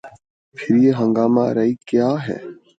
پھر 0.55 0.75
یہ 0.75 0.91
ہنگامہ 0.99 1.41
آرائی 1.49 1.73
کیا 1.87 2.09
ہے؟ 2.25 2.37